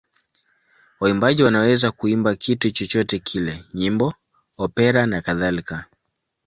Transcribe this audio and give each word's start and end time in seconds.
Waimbaji 0.99 1.43
wanaweza 1.43 1.91
kuimba 1.91 2.35
kitu 2.35 2.71
chochote 2.71 3.19
kile: 3.19 3.63
nyimbo, 3.73 4.13
opera 4.57 5.05
nakadhalika. 5.05 5.85